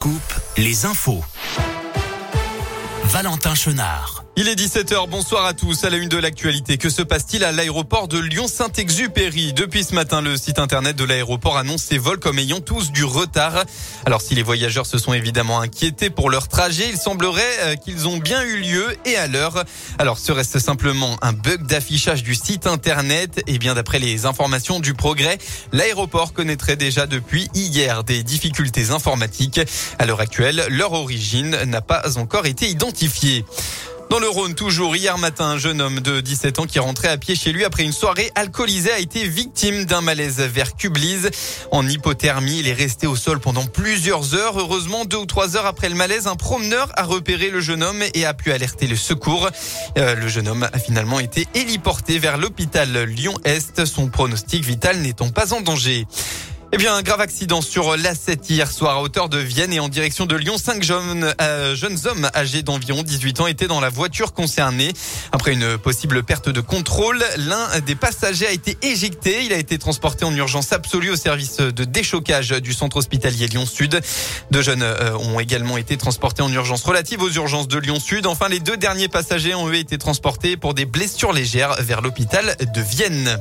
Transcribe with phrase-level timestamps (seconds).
[0.00, 1.22] Coupe les infos.
[3.04, 4.24] Valentin Chenard.
[4.42, 5.84] Il est 17h, bonsoir à tous.
[5.84, 9.52] À la une de l'actualité, que se passe-t-il à l'aéroport de Lyon-Saint-Exupéry?
[9.52, 13.04] Depuis ce matin, le site internet de l'aéroport annonce ses vols comme ayant tous du
[13.04, 13.64] retard.
[14.06, 18.08] Alors si les voyageurs se sont évidemment inquiétés pour leur trajet, il semblerait euh, qu'ils
[18.08, 19.62] ont bien eu lieu et à l'heure.
[19.98, 23.42] Alors serait-ce simplement un bug d'affichage du site internet?
[23.46, 25.36] Et bien d'après les informations du progrès,
[25.72, 29.60] l'aéroport connaîtrait déjà depuis hier des difficultés informatiques.
[29.98, 33.44] À l'heure actuelle, leur origine n'a pas encore été identifiée.
[34.10, 37.16] Dans le Rhône, toujours hier matin, un jeune homme de 17 ans qui rentrait à
[37.16, 41.30] pied chez lui après une soirée alcoolisée a été victime d'un malaise vers Cublise.
[41.70, 44.58] En hypothermie, il est resté au sol pendant plusieurs heures.
[44.58, 48.02] Heureusement, deux ou trois heures après le malaise, un promeneur a repéré le jeune homme
[48.12, 49.48] et a pu alerter le secours.
[49.96, 55.30] Euh, le jeune homme a finalement été héliporté vers l'hôpital Lyon-Est, son pronostic vital n'étant
[55.30, 56.08] pas en danger.
[56.72, 59.88] Eh bien, un grave accident sur l'A7 hier soir à hauteur de Vienne et en
[59.88, 60.56] direction de Lyon.
[60.56, 61.74] Cinq jeunes, euh,
[62.04, 64.92] hommes âgés d'environ 18 ans étaient dans la voiture concernée.
[65.32, 69.44] Après une possible perte de contrôle, l'un des passagers a été éjecté.
[69.44, 74.00] Il a été transporté en urgence absolue au service de déchocage du centre hospitalier Lyon-Sud.
[74.52, 78.26] Deux jeunes euh, ont également été transportés en urgence relative aux urgences de Lyon-Sud.
[78.26, 82.80] Enfin, les deux derniers passagers ont été transportés pour des blessures légères vers l'hôpital de
[82.80, 83.40] Vienne.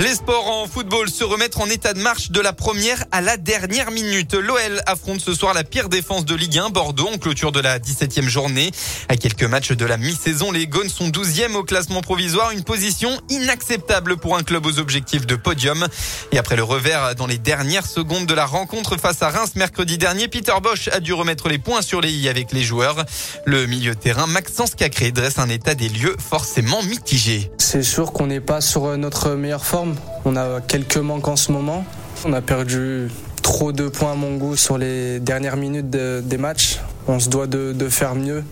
[0.00, 3.36] Les sports en football se remettent en état de marche de la première à la
[3.36, 4.34] dernière minute.
[4.34, 7.78] L'OL affronte ce soir la pire défense de Ligue 1, Bordeaux, en clôture de la
[7.78, 8.72] 17e journée.
[9.08, 13.08] À quelques matchs de la mi-saison, les Gones sont 12e au classement provisoire, une position
[13.28, 15.86] inacceptable pour un club aux objectifs de podium.
[16.32, 19.96] Et après le revers dans les dernières secondes de la rencontre face à Reims mercredi
[19.96, 23.04] dernier, Peter Bosch a dû remettre les points sur les i avec les joueurs.
[23.44, 27.52] Le milieu terrain Maxence Cacré dresse un état des lieux forcément mitigé.
[27.58, 29.83] C'est sûr qu'on n'est pas sur notre meilleure forme
[30.24, 31.84] on a quelques manques en ce moment.
[32.24, 33.08] On a perdu
[33.42, 36.80] trop de points à mon goût sur les dernières minutes des matchs.
[37.06, 38.42] On se doit de, faire mieux,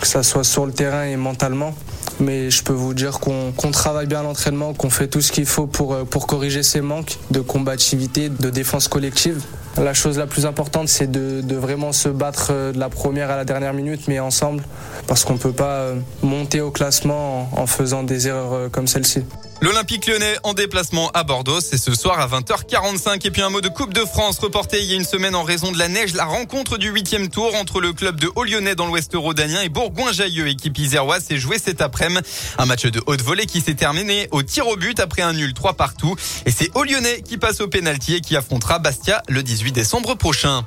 [0.00, 1.74] que ce soit sur le terrain et mentalement.
[2.20, 5.66] Mais je peux vous dire qu'on travaille bien l'entraînement, qu'on fait tout ce qu'il faut
[5.66, 9.42] pour, pour corriger ces manques de combativité, de défense collective.
[9.78, 13.44] La chose la plus importante, c'est de, vraiment se battre de la première à la
[13.44, 14.62] dernière minute, mais ensemble,
[15.06, 15.90] parce qu'on ne peut pas
[16.22, 19.24] monter au classement en faisant des erreurs comme celle-ci.
[19.62, 23.26] L'Olympique lyonnais en déplacement à Bordeaux, c'est ce soir à 20h45.
[23.26, 25.42] Et puis un mot de Coupe de France reporté il y a une semaine en
[25.42, 26.14] raison de la neige.
[26.14, 30.48] La rencontre du huitième tour entre le club de Haut-Lyonnais dans l'ouest rhodanien et Bourgoin-Jailleux,
[30.48, 32.20] équipe iséroise, s'est joué cet après-midi.
[32.58, 35.54] Un match de haute volée qui s'est terminé au tir au but après un nul
[35.54, 36.16] 3 partout.
[36.44, 40.64] Et c'est Haut-Lyonnais qui passe au pénalty et qui affrontera Bastia le 18 décembre prochain.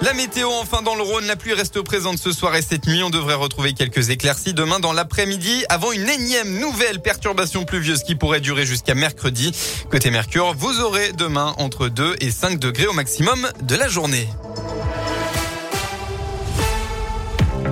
[0.00, 3.02] La météo, enfin dans le Rhône, la pluie reste présente ce soir et cette nuit.
[3.02, 8.14] On devrait retrouver quelques éclaircies demain dans l'après-midi avant une énième nouvelle perturbation pluvieuse qui
[8.14, 9.52] pourrait durer jusqu'à mercredi.
[9.90, 14.28] Côté Mercure, vous aurez demain entre 2 et 5 degrés au maximum de la journée.